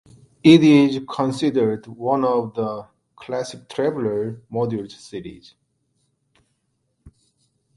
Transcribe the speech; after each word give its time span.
It 0.43 0.63
is 0.63 0.99
considered 1.07 1.85
one 1.85 2.25
of 2.25 2.55
the 2.55 2.87
classic 3.15 3.69
"Traveller" 3.69 4.41
Modules 4.51 4.93
series. 4.93 5.53